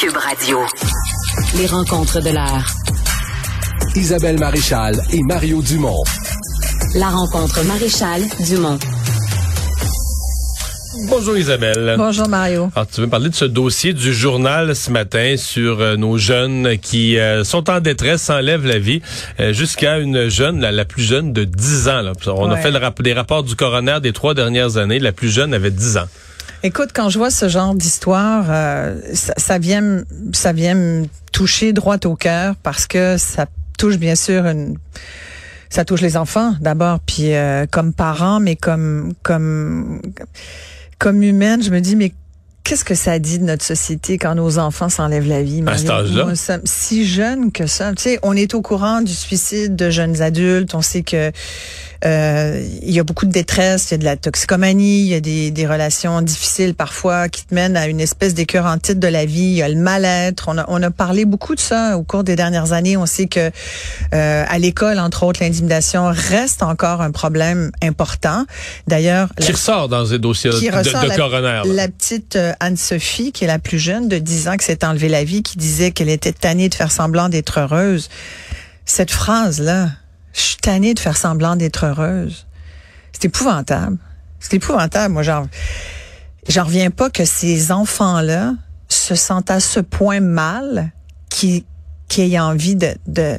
[0.00, 0.60] Cube Radio.
[1.58, 2.64] Les rencontres de l'heure.
[3.94, 6.02] Isabelle Maréchal et Mario Dumont.
[6.94, 8.78] La rencontre Maréchal Dumont.
[11.10, 11.96] Bonjour Isabelle.
[11.98, 12.70] Bonjour Mario.
[12.74, 16.78] Alors, tu veux parler de ce dossier du journal ce matin sur euh, nos jeunes
[16.78, 19.02] qui euh, sont en détresse, s'enlèvent la vie,
[19.38, 22.00] euh, jusqu'à une jeune, la, la, plus jeune de 10 ans.
[22.00, 22.12] Là.
[22.28, 24.98] On a fait le rap des rapports du coroner des trois dernières années.
[24.98, 26.08] La plus jeune avait 10 ans.
[26.62, 28.44] Écoute, quand je vois ce genre d'histoire,
[29.14, 30.02] ça, ça, vient,
[30.32, 33.46] ça vient me toucher droit au cœur parce que ça
[33.78, 34.76] touche bien sûr une
[35.70, 37.30] ça touche les enfants d'abord, puis
[37.70, 40.02] comme parents, mais comme comme
[40.98, 42.12] comme humaine, je me dis, mais
[42.70, 45.60] qu'est-ce que ça dit de notre société quand nos enfants s'enlèvent la vie?
[45.66, 46.28] À cet âge-là?
[46.62, 47.92] Si jeune que ça.
[47.94, 50.72] Tu sais, on est au courant du suicide de jeunes adultes.
[50.76, 51.32] On sait que
[52.04, 55.14] euh, il y a beaucoup de détresse, il y a de la toxicomanie, il y
[55.14, 59.00] a des, des relations difficiles parfois qui te mènent à une espèce d'écœur en titre
[59.00, 59.42] de la vie.
[59.42, 60.46] Il y a le mal-être.
[60.48, 62.96] On a, on a parlé beaucoup de ça au cours des dernières années.
[62.96, 63.50] On sait que
[64.14, 68.46] euh, à l'école, entre autres, l'intimidation reste encore un problème important.
[68.86, 71.62] D'ailleurs, qui ressort dans ces dossiers de, de, la, coroner.
[71.66, 75.08] La petite euh, Anne-Sophie, qui est la plus jeune de 10 ans, qui s'est enlevée
[75.08, 78.08] la vie, qui disait qu'elle était tannée de faire semblant d'être heureuse.
[78.84, 79.90] Cette phrase-là,
[80.32, 82.46] je suis tannée de faire semblant d'être heureuse.
[83.12, 83.98] C'est épouvantable.
[84.38, 85.12] C'est épouvantable.
[85.12, 85.46] Moi, genre,
[86.48, 88.54] j'en reviens pas que ces enfants-là
[88.88, 90.92] se sentent à ce point mal
[91.28, 91.64] qu'ils
[92.18, 93.38] aient envie de, de,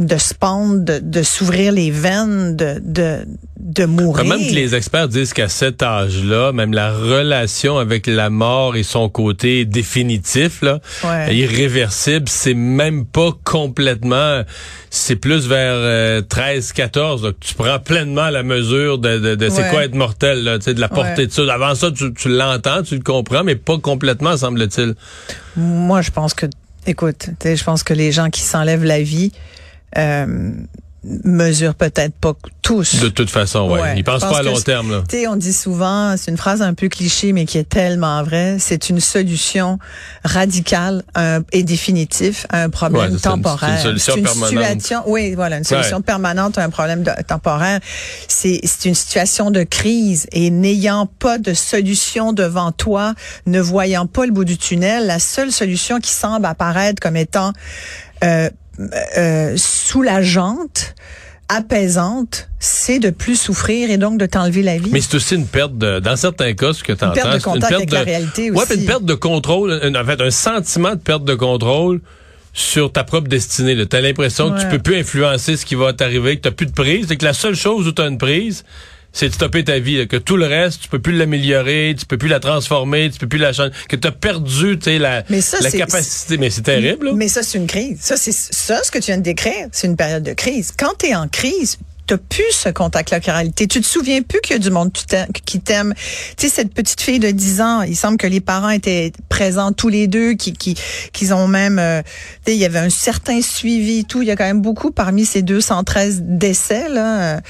[0.00, 3.24] de se pendre, de, de s'ouvrir les veines, de, de,
[3.60, 4.24] de mourir.
[4.24, 8.82] Même que les experts disent qu'à cet âge-là, même la relation avec la mort et
[8.82, 11.36] son côté définitif, là, ouais.
[11.36, 14.42] irréversible, c'est même pas complètement,
[14.90, 19.70] c'est plus vers 13, 14, tu prends pleinement la mesure de, de, de c'est ouais.
[19.70, 21.26] quoi être mortel, là, de la portée ouais.
[21.28, 21.42] de ça.
[21.54, 24.94] Avant ça, tu, tu l'entends, tu le comprends, mais pas complètement, semble-t-il.
[25.54, 26.46] Moi, je pense que,
[26.84, 29.54] écoute, je pense que les gens qui s'enlèvent la vie, euh,
[31.24, 32.32] mesure peut-être pas
[32.62, 33.00] tous.
[33.00, 33.80] De toute façon, ouais.
[33.80, 33.94] ouais.
[33.96, 34.90] Ils pensent pas à long terme.
[34.90, 35.02] Là.
[35.30, 38.56] on dit souvent, c'est une phrase un peu cliché, mais qui est tellement vraie.
[38.58, 39.78] C'est une solution
[40.24, 43.78] radicale un, et définitive à un problème ouais, temporaire.
[43.82, 44.50] C'est une solution une permanente.
[44.50, 46.02] Situation, oui, voilà, une solution ouais.
[46.02, 47.80] permanente à un problème de, temporaire.
[48.28, 53.14] C'est une situation de crise et n'ayant pas de solution devant toi,
[53.46, 57.52] ne voyant pas le bout du tunnel, la seule solution qui semble apparaître comme étant
[58.22, 58.48] euh,
[59.16, 60.94] euh, soulageante,
[61.48, 64.90] apaisante, c'est de plus souffrir et donc de t'enlever la vie.
[64.92, 67.14] Mais c'est aussi une perte de, dans certains cas, ce que tu entends.
[67.14, 68.72] Une perte de contact une perte avec de, la réalité aussi.
[68.72, 72.00] Ouais, une perte de contrôle, une, en fait, un sentiment de perte de contrôle
[72.52, 73.76] sur ta propre destinée.
[73.86, 74.56] Tu as l'impression ouais.
[74.56, 77.06] que tu peux plus influencer ce qui va t'arriver, que tu plus de prise.
[77.08, 78.64] C'est que la seule chose où tu as une prise,
[79.14, 82.04] c'est de stopper ta vie, là, que tout le reste, tu peux plus l'améliorer, tu
[82.04, 85.60] peux plus la transformer, tu peux plus la changer, que tu as perdu, la, ça,
[85.60, 86.36] la capacité.
[86.36, 87.06] Mais c'est terrible.
[87.06, 87.12] Là.
[87.14, 87.98] Mais ça, c'est une crise.
[88.00, 90.72] Ça, c'est ça, ce que tu viens de décrire, c'est une période de crise.
[90.76, 93.66] Quand tu es en crise, t'as plus ce contact-là avec la réalité.
[93.66, 94.90] Tu te souviens plus qu'il y a du monde
[95.44, 95.94] qui t'aime.
[96.36, 99.72] Tu sais, cette petite fille de 10 ans, il semble que les parents étaient présents
[99.72, 100.76] tous les deux, qui, qui,
[101.12, 102.02] qu'ils ont même, euh,
[102.44, 104.22] tu sais, il y avait un certain suivi, tout.
[104.22, 107.40] Il y a quand même beaucoup parmi ces 213 décès, là, euh,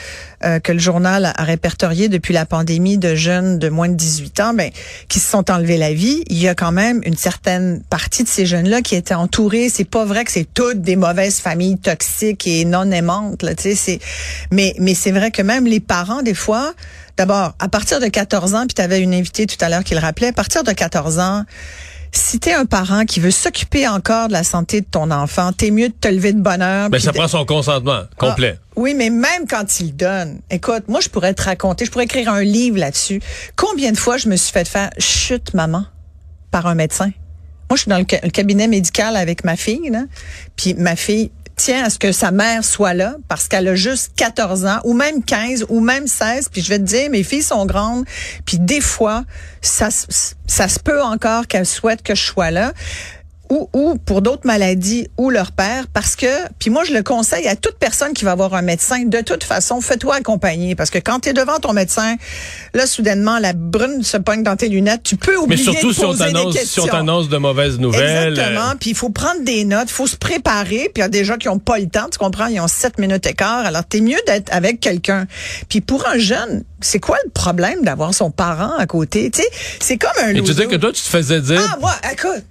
[0.62, 4.54] que le journal a répertorié depuis la pandémie de jeunes de moins de 18 ans,
[4.54, 4.70] ben,
[5.08, 6.22] qui se sont enlevés la vie.
[6.28, 9.68] Il y a quand même une certaine partie de ces jeunes-là qui étaient entourés.
[9.68, 13.98] C'est pas vrai que c'est toutes des mauvaises familles toxiques et non aimantes, là, c'est,
[14.50, 16.74] mais, mais c'est vrai que même les parents, des fois,
[17.16, 19.94] d'abord, à partir de 14 ans, puis tu avais une invitée tout à l'heure qui
[19.94, 21.44] le rappelait, à partir de 14 ans,
[22.16, 25.70] si t'es un parent qui veut s'occuper encore de la santé de ton enfant, t'es
[25.70, 26.90] mieux de te lever de bonne heure.
[26.90, 28.56] Ben, ça prend son consentement complet.
[28.56, 32.04] Ah, oui, mais même quand il donne, écoute, moi, je pourrais te raconter, je pourrais
[32.04, 33.20] écrire un livre là-dessus.
[33.56, 35.84] Combien de fois je me suis fait faire chute maman
[36.50, 37.10] par un médecin?
[37.70, 40.04] Moi, je suis dans le, le cabinet médical avec ma fille, là,
[40.56, 44.12] puis ma fille tient à ce que sa mère soit là parce qu'elle a juste
[44.16, 47.42] 14 ans ou même 15 ou même 16 puis je vais te dire mes filles
[47.42, 48.04] sont grandes.
[48.44, 49.24] Puis des fois
[49.60, 49.88] ça
[50.46, 52.72] ça se peut encore qu'elles souhaitent que je sois là
[53.54, 56.26] ou, ou pour d'autres maladies ou leur père parce que
[56.58, 59.04] puis moi je le conseille à toute personne qui va voir un médecin.
[59.04, 62.16] De toute façon fais-toi accompagner parce que quand tu es devant ton médecin
[62.74, 65.02] là soudainement la brune se pogne dans tes lunettes.
[65.04, 66.24] Tu peux oublier mais surtout de poser
[66.64, 68.70] si on t'annonce si de mauvaises nouvelles exactement.
[68.70, 68.74] euh...
[68.78, 70.90] puis il faut prendre des notes faut se préparer.
[70.92, 72.46] Puis il y a des gens qui ont pas le temps tu comprends?
[72.46, 75.26] Ils ont sept minutes écart alors t'es mieux d'être avec quelqu'un.
[75.68, 79.30] Puis pour un jeune c'est quoi le problème d'avoir son parent à côté?
[79.30, 79.48] Tu sais
[79.80, 82.42] c'est comme un et tu dis que toi tu te faisais dire ah moi écoute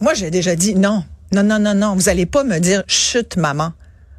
[0.00, 1.04] moi, j'ai déjà dit non.
[1.32, 1.94] Non, non, non, non.
[1.94, 3.72] Vous allez pas me dire chute, maman.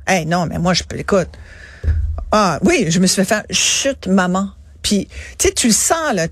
[0.08, 0.98] Eh hey, non, mais moi, je peux.
[1.00, 1.30] Écoute.
[2.32, 4.50] Ah, oui, je me suis fait faire chute, maman.
[4.82, 6.28] Puis, tu sais, tu le sens, là.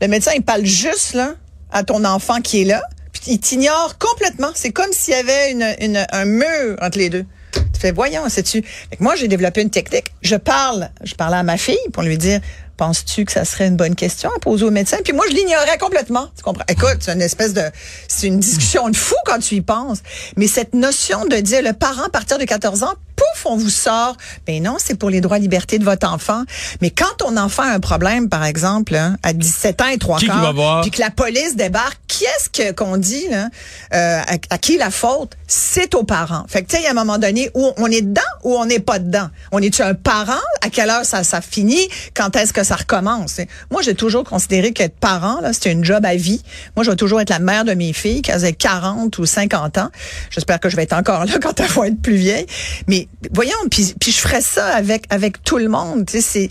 [0.00, 1.34] Le médecin, il parle juste, là,
[1.70, 2.82] à ton enfant qui est là.
[3.26, 4.50] ils t'ignorent complètement.
[4.54, 7.24] C'est comme s'il y avait une, un mur entre les deux.
[7.52, 8.64] Tu fais, voyons, sais-tu?
[8.98, 10.12] Moi, j'ai développé une technique.
[10.22, 12.40] Je parle, je parlais à ma fille pour lui dire,
[12.76, 14.98] penses-tu que ça serait une bonne question à poser au médecin?
[15.04, 16.28] Puis moi, je l'ignorais complètement.
[16.36, 16.64] Tu comprends?
[16.68, 17.62] Écoute, c'est une espèce de,
[18.08, 19.98] c'est une discussion de fou quand tu y penses.
[20.36, 23.70] Mais cette notion de dire le parent à partir de 14 ans, pouf, on vous
[23.70, 24.16] sort.
[24.46, 26.44] Ben non, c'est pour les droits et libertés de votre enfant.
[26.80, 30.20] Mais quand ton enfant a un problème, par exemple, hein, à 17 ans et 3
[30.20, 33.48] quarts, puis que la police débarque, qui est-ce que qu'on dit là,
[33.94, 34.20] euh,
[34.50, 35.32] à, qui la faute?
[35.46, 36.44] C'est aux parents.
[36.48, 38.54] Fait que tu sais, il y a un moment donné où on est dedans ou
[38.54, 39.28] on n'est pas dedans?
[39.52, 40.32] On est-tu un parent?
[40.62, 41.88] À quelle heure ça ça finit?
[42.14, 43.40] Quand est-ce que ça recommence?
[43.70, 46.42] Moi, j'ai toujours considéré qu'être parent là, c'était une job à vie.
[46.76, 49.78] Moi, je vais toujours être la mère de mes filles, qu'elles aient 40 ou 50
[49.78, 49.90] ans.
[50.30, 52.46] J'espère que je vais être encore là quand elles vont être plus vieilles.
[52.88, 56.08] Mais voyons, puis, puis je ferais ça avec avec tout le monde.
[56.08, 56.50] C'est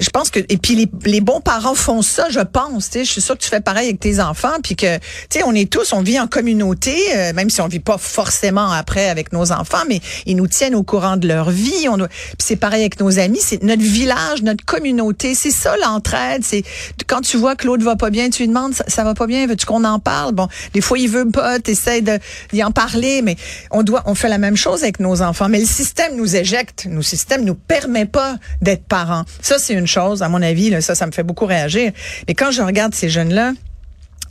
[0.00, 2.90] je pense que et puis les, les, bons parents font ça, je pense.
[2.94, 5.52] Je suis sûre que tu fais pareil avec tes enfants, puis que tu sais, on
[5.52, 9.32] est tous, on vit en communauté, euh, même si on vit pas forcément après avec
[9.32, 11.88] nos enfants, mais ils nous tiennent au courant de leur vie.
[11.90, 12.08] On puis
[12.38, 16.42] c'est pareil avec nos amis, c'est notre village, notre communauté, c'est ça l'entraide.
[16.42, 16.64] C'est
[17.06, 19.46] quand tu vois que l'autre va pas bien, tu lui demandes ça, va pas bien,
[19.46, 20.32] veux-tu qu'on en parle?
[20.32, 22.18] Bon, des fois il veut pas, t'essayes de
[22.52, 23.36] d'y en parler, mais
[23.70, 25.48] on doit, on fait la même chose avec nos enfants.
[25.48, 29.24] Mais le système nous éjecte, le système nous permet pas d'être parents.
[29.42, 31.92] Ça c'est chose, à mon avis, là, ça, ça me fait beaucoup réagir.
[32.28, 33.52] Mais quand je regarde ces jeunes-là,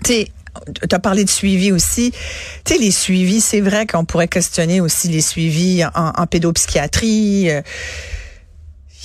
[0.04, 0.26] tu
[0.90, 2.12] tu as parlé de suivi aussi.
[2.66, 7.50] Tu sais, les suivis, c'est vrai qu'on pourrait questionner aussi les suivis en, en pédopsychiatrie.
[7.50, 7.62] Euh,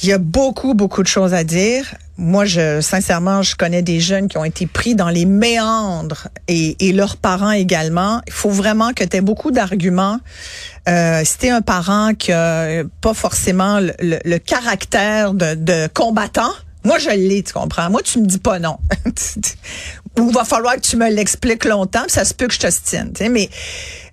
[0.02, 1.94] il y a beaucoup, beaucoup de choses à dire.
[2.18, 6.88] Moi, je, sincèrement, je connais des jeunes qui ont été pris dans les méandres et,
[6.88, 8.22] et leurs parents également.
[8.26, 10.18] Il faut vraiment que tu aies beaucoup d'arguments.
[10.88, 16.52] Euh, si t'es un parent qui a pas forcément le, le, caractère de, de combattant,
[16.86, 17.90] moi, je l'ai, tu comprends?
[17.90, 18.78] Moi, tu me dis pas non.
[20.20, 23.12] Ou va falloir que tu me l'expliques longtemps, ça se peut que je t'ostine.
[23.28, 23.50] Mais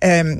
[0.02, 0.34] euh,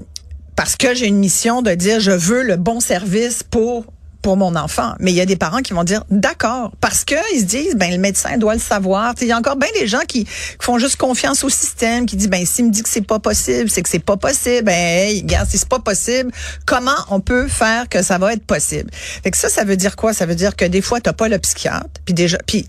[0.57, 3.85] parce que j'ai une mission de dire je veux le bon service pour
[4.25, 4.95] pour mon enfant.
[5.01, 7.77] Mais il y a des parents qui vont dire d'accord parce que ils se disent
[7.77, 9.15] ben le médecin doit le savoir.
[9.21, 10.27] Il y a encore bien des gens qui
[10.59, 13.69] font juste confiance au système, qui disent ben s'il me dit que c'est pas possible,
[13.69, 14.65] c'est que c'est pas possible.
[14.65, 16.33] Ben hey, regarde, si c'est pas possible,
[16.65, 18.91] comment on peut faire que ça va être possible?
[18.93, 20.15] Fait que ça, ça veut dire quoi?
[20.15, 22.67] Ça veut dire que des fois t'as pas le psychiatre, puis déjà, puis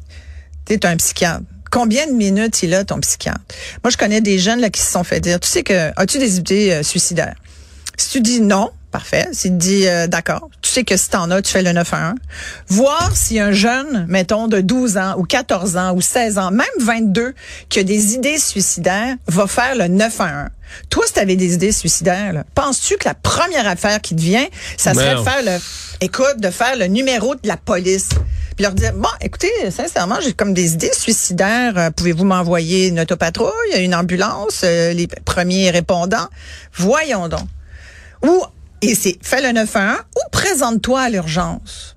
[0.66, 3.42] t'es un psychiatre combien de minutes il a ton psychiatre?
[3.84, 6.20] Moi, je connais des jeunes là qui se sont fait dire, tu sais que, as-tu
[6.20, 7.36] des idées euh, suicidaires?
[7.98, 9.28] Si tu dis non, parfait.
[9.34, 12.14] S'il te dit euh, d'accord, tu sais que si t'en as, tu fais le 911.
[12.70, 16.66] Voir si un jeune, mettons de 12 ans ou 14 ans ou 16 ans, même
[16.80, 17.34] 22,
[17.68, 20.48] qui a des idées suicidaires, va faire le 911.
[20.90, 24.48] Toi, si tu avais des idées suicidaires, penses-tu que la première affaire qui te vient,
[24.78, 25.58] ça serait de faire le
[26.00, 28.08] écoute, de faire le numéro de la police?
[28.56, 31.78] Puis leur dire, bon, écoutez, sincèrement, j'ai comme des idées suicidaires.
[31.78, 36.30] Euh, pouvez-vous m'envoyer une autopatrouille, une ambulance, euh, les premiers répondants?
[36.74, 37.46] Voyons donc.
[38.24, 38.46] Ou
[38.90, 41.96] et c'est fais le 911 ou présente-toi à l'urgence.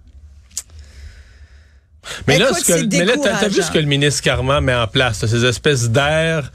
[2.26, 2.50] Mais là,
[2.90, 6.50] mais là, t'as vu ce que le ministre Carman met en place, ces espèces d'aires,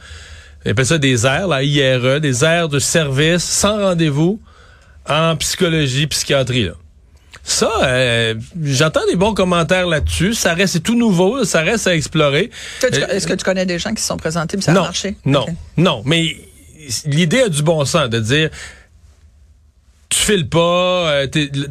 [0.66, 4.40] il appelle ça des aires, la IRE, des aires de service sans rendez-vous
[5.08, 6.66] en psychologie, psychiatrie.
[6.66, 6.74] Là.
[7.44, 10.34] Ça, euh, j'entends des bons commentaires là-dessus.
[10.34, 12.50] Ça reste, c'est tout nouveau, ça reste à explorer.
[12.82, 15.18] Est-ce que tu connais des gens qui se sont présentés et ça a marché?
[15.26, 15.46] Non,
[15.76, 16.02] non.
[16.06, 16.38] Mais
[17.06, 18.50] l'idée a du bon sens de dire
[20.24, 21.28] files pas, euh,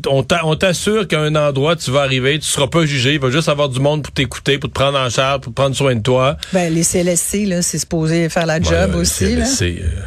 [0.08, 3.48] on t'assure qu'à un endroit tu vas arriver, tu seras pas jugé, il va juste
[3.48, 6.36] avoir du monde pour t'écouter, pour te prendre en charge, pour prendre soin de toi.
[6.52, 9.66] Ben les CLSC là, c'est supposé faire la job aussi CLSC, là.
[9.66, 10.02] Euh,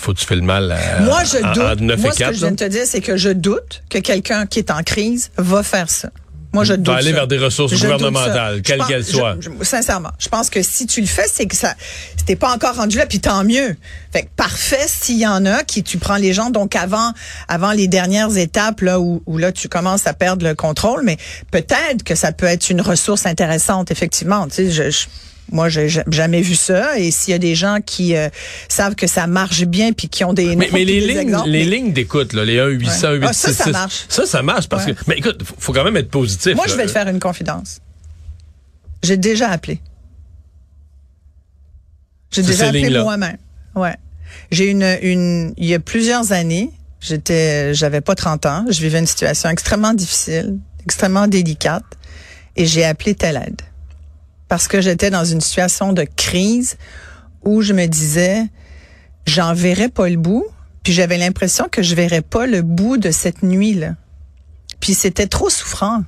[0.00, 1.98] faut, tu, tu le mal à, Moi je doute.
[1.98, 4.60] Moi ce que je viens de te dire c'est que je doute que quelqu'un qui
[4.60, 6.10] est en crise va faire ça.
[6.54, 6.94] Moi, je doute.
[6.94, 9.36] aller vers des ressources gouvernementales, quelles qu'elles soient.
[9.62, 11.74] sincèrement, je pense que si tu le fais, c'est que ça,
[12.16, 13.76] c'était pas encore rendu là, puis tant mieux.
[14.12, 17.12] Fait que parfait s'il y en a qui tu prends les gens donc avant,
[17.48, 21.16] avant les dernières étapes là où, où là tu commences à perdre le contrôle, mais
[21.50, 24.46] peut-être que ça peut être une ressource intéressante effectivement.
[24.46, 25.06] Tu sais, je, je
[25.52, 26.98] moi, j'ai jamais vu ça.
[26.98, 28.28] Et s'il y a des gens qui euh,
[28.68, 31.92] savent que ça marche bien puis qui ont des mais, mais les lignes, les lignes
[31.92, 34.06] d'écoute, là, les 1 800 8 ça, ça marche.
[34.08, 34.92] Ça, ça marche parce que.
[35.06, 36.54] Mais écoute, faut quand même être positif.
[36.54, 37.80] Moi, je vais te faire une confidence.
[39.02, 39.80] J'ai déjà appelé.
[42.30, 43.36] J'ai déjà appelé moi-même.
[43.74, 43.94] Ouais.
[44.50, 46.70] J'ai une, une, il y a plusieurs années,
[47.00, 51.84] j'étais, j'avais pas 30 ans, je vivais une situation extrêmement difficile, extrêmement délicate,
[52.56, 53.62] et j'ai appelé telle aide
[54.54, 56.76] parce que j'étais dans une situation de crise
[57.42, 58.44] où je me disais,
[59.26, 60.46] j'en verrais pas le bout,
[60.84, 63.96] puis j'avais l'impression que je verrais pas le bout de cette nuit-là.
[64.78, 66.04] Puis c'était trop souffrant.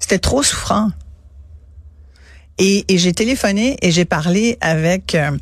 [0.00, 0.90] C'était trop souffrant.
[2.58, 5.38] Et, j'ai téléphoné et j'ai parlé avec euh,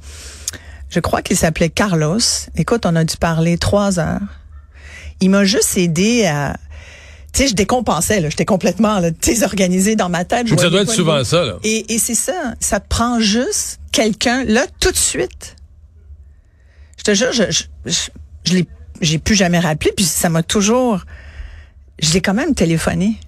[0.90, 2.20] Je crois qu'il s'appelait Carlos.
[2.54, 4.20] Écoute, on a dû parler trois heures.
[5.22, 6.58] Il m'a juste aidé à
[7.36, 8.30] tu sais, je décompensais, là.
[8.30, 10.48] J'étais complètement désorganisée dans ma tête.
[10.58, 11.58] ça doit être souvent ça, là.
[11.64, 12.54] Et, et c'est ça.
[12.60, 15.56] Ça te prend juste quelqu'un, là, tout de suite.
[16.96, 18.08] Je te jure, je, je, je,
[18.44, 18.66] je l'ai,
[19.02, 21.00] j'ai plus jamais rappelé, puis ça m'a toujours,
[21.98, 23.18] je l'ai quand même téléphoné.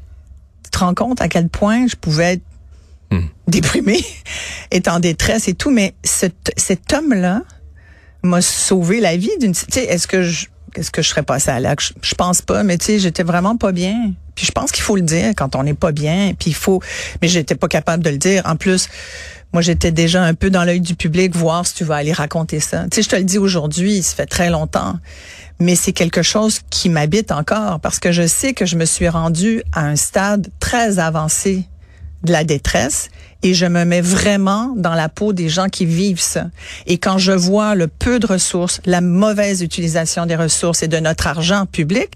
[0.64, 2.42] Tu te rends compte à quel point je pouvais être
[3.10, 3.26] hmm.
[3.46, 4.02] déprimée,
[4.72, 7.42] être en détresse et tout, mais cet, cet homme-là
[8.22, 10.46] m'a sauvé la vie d'une, tu sais, est-ce que je,
[10.78, 11.92] est-ce que je serais passée à l'acte?
[12.02, 14.12] Je, pense pas, mais tu sais, j'étais vraiment pas bien.
[14.34, 16.32] Puis je pense qu'il faut le dire quand on n'est pas bien.
[16.38, 16.80] Puis il faut,
[17.20, 18.42] mais j'étais pas capable de le dire.
[18.46, 18.88] En plus,
[19.52, 22.60] moi, j'étais déjà un peu dans l'œil du public, voir si tu vas aller raconter
[22.60, 22.84] ça.
[22.84, 24.98] Tu sais, je te le dis aujourd'hui, ça fait très longtemps,
[25.58, 29.08] mais c'est quelque chose qui m'habite encore parce que je sais que je me suis
[29.08, 31.66] rendue à un stade très avancé
[32.22, 33.10] de la détresse
[33.42, 36.46] et je me mets vraiment dans la peau des gens qui vivent ça.
[36.86, 40.98] Et quand je vois le peu de ressources, la mauvaise utilisation des ressources et de
[40.98, 42.08] notre argent public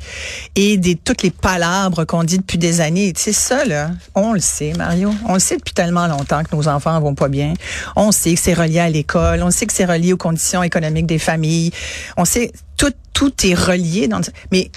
[0.57, 4.41] et des toutes les palabres qu'on dit depuis des années, c'est ça là, on le
[4.41, 7.55] sait Mario, on le sait depuis tellement longtemps que nos enfants vont pas bien.
[7.95, 11.07] On sait que c'est relié à l'école, on sait que c'est relié aux conditions économiques
[11.07, 11.71] des familles.
[12.17, 14.71] On sait tout tout est relié dans mais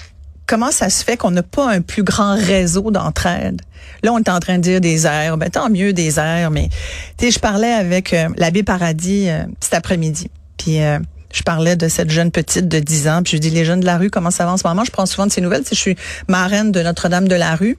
[0.46, 3.62] comment ça se fait qu'on n'a pas un plus grand réseau d'entraide?
[4.02, 5.36] Là, on est en train de dire des airs.
[5.36, 6.68] Ben, tant mieux des airs, mais
[7.18, 10.30] tu sais, je parlais avec euh, l'abbé Paradis euh, cet après-midi.
[10.56, 10.98] Puis euh,
[11.32, 13.22] je parlais de cette jeune petite de 10 ans.
[13.22, 14.84] Puis je dis, les jeunes de la rue, comment ça va en ce moment?
[14.84, 15.64] Je prends souvent de ces nouvelles.
[15.68, 15.96] Je suis
[16.28, 17.76] marraine de Notre-Dame de la rue.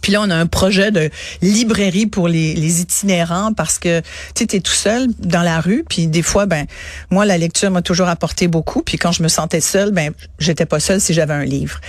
[0.00, 1.10] Puis là, on a un projet de
[1.42, 4.02] librairie pour les, les itinérants parce que
[4.34, 5.84] tu es tout seul dans la rue.
[5.88, 6.66] Puis des fois, ben
[7.10, 8.82] moi, la lecture m'a toujours apporté beaucoup.
[8.82, 11.80] Puis quand je me sentais seule, ben j'étais pas seule si j'avais un livre.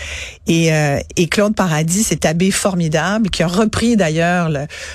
[0.48, 4.50] Et, euh, et Claude Paradis, cet abbé formidable qui a repris d'ailleurs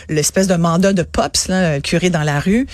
[0.09, 2.67] l'espèce de mandat de Pops, là, curé dans la rue.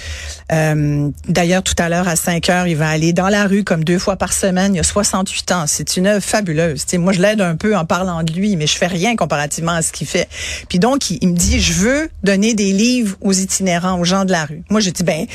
[0.52, 3.84] Euh, d'ailleurs, tout à l'heure à 5 heures, il va aller dans la rue comme
[3.84, 4.74] deux fois par semaine.
[4.74, 5.64] Il a 68 ans.
[5.66, 6.84] C'est une œuvre fabuleuse.
[6.86, 9.72] sais, moi, je l'aide un peu en parlant de lui, mais je fais rien comparativement
[9.72, 10.28] à ce qu'il fait.
[10.68, 14.32] Puis donc, il, me dit, je veux donner des livres aux itinérants, aux gens de
[14.32, 14.62] la rue.
[14.70, 15.26] Moi, je dis, ben,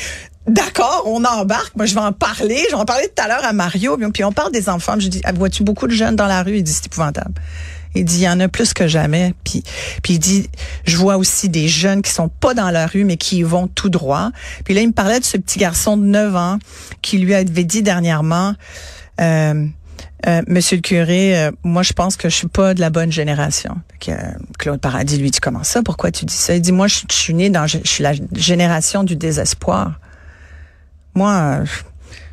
[0.46, 1.74] D'accord, on embarque.
[1.74, 2.64] Moi, je vais en parler.
[2.70, 3.98] J'en parlais tout à l'heure à Mario.
[4.14, 4.94] Puis on parle des enfants.
[4.98, 6.58] Je dis, ah, vois-tu beaucoup de jeunes dans la rue?
[6.58, 7.34] Il dit, c'est épouvantable.
[7.96, 9.34] Il dit, il y en a plus que jamais.
[9.42, 9.64] Puis,
[10.02, 10.48] puis il dit,
[10.84, 13.88] je vois aussi des jeunes qui sont pas dans la rue, mais qui vont tout
[13.88, 14.30] droit.
[14.64, 16.58] Puis là, il me parlait de ce petit garçon de 9 ans
[17.02, 18.54] qui lui avait dit dernièrement,
[19.20, 19.66] euh,
[20.26, 23.12] euh, Monsieur le curé, euh, moi je pense que je suis pas de la bonne
[23.12, 23.76] génération.
[24.00, 24.16] Que, euh,
[24.58, 26.54] Claude Paradis lui dit comment ça Pourquoi tu dis ça?
[26.54, 30.00] Il dit moi je, suis né dans je, suis la génération du désespoir.
[31.14, 31.64] Moi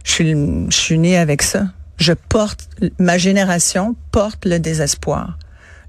[0.04, 1.68] je suis je suis né avec ça.
[1.98, 5.38] Je porte ma génération porte le désespoir.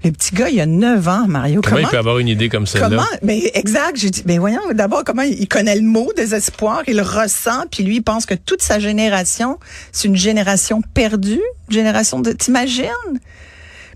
[0.03, 1.61] Le petit gars, il a 9 ans, Mario.
[1.61, 3.03] Comment, il peut avoir une idée comme ça Comment?
[3.23, 3.97] Mais exact.
[3.97, 7.83] J'ai dit, mais voyons, d'abord, comment il connaît le mot désespoir, il le ressent, puis
[7.83, 9.59] lui, il pense que toute sa génération,
[9.91, 12.85] c'est une génération perdue, une génération de, t'imagines?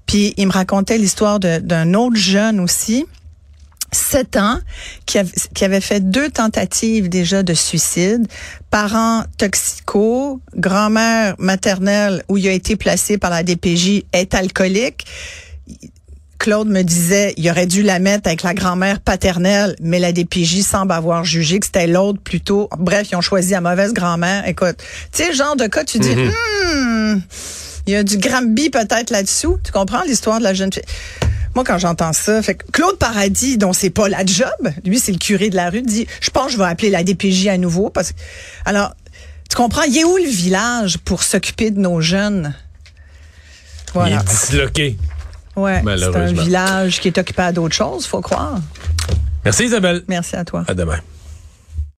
[0.05, 3.05] Puis il me racontait l'histoire d'un autre jeune aussi,
[3.91, 4.59] 7 ans,
[5.05, 5.19] qui,
[5.53, 8.27] qui, avait fait deux tentatives déjà de suicide,
[8.71, 15.05] parents toxicaux, grand-mère maternelle où il a été placé par la DPJ est alcoolique
[16.39, 20.61] Claude me disait, il aurait dû la mettre avec la grand-mère paternelle, mais la DPJ
[20.61, 22.69] semble avoir jugé que c'était l'autre plutôt.
[22.79, 24.47] Bref, ils ont choisi la mauvaise grand-mère.
[24.47, 24.77] Écoute,
[25.11, 27.13] tu sais, genre de cas, tu dis, mm-hmm.
[27.13, 27.21] hmm,
[27.87, 29.59] il y a du Gramby peut-être là-dessous.
[29.65, 30.83] Tu comprends l'histoire de la jeune fille?
[31.55, 34.47] Moi, quand j'entends ça, fait que Claude Paradis, dont c'est pas la job,
[34.85, 37.03] lui, c'est le curé de la rue, dit, je pense que je vais appeler la
[37.03, 38.17] DPJ à nouveau parce que,
[38.63, 38.95] alors,
[39.49, 42.55] tu comprends, il est où le village pour s'occuper de nos jeunes?
[43.93, 44.15] Voilà.
[44.15, 44.97] Il est disloqué.
[45.59, 48.59] Ouais, c'est un village qui est occupé à d'autres choses, faut croire.
[49.45, 50.03] Merci Isabelle.
[50.07, 50.63] Merci à toi.
[50.67, 50.99] À demain.